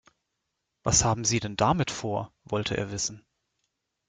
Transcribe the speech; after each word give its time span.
Was 0.81 1.03
haben 1.05 1.25
Sie 1.25 1.39
denn 1.39 1.55
damit 1.55 1.91
vor?, 1.91 2.33
wollte 2.43 2.75
er 2.75 2.89
wissen. 2.91 3.23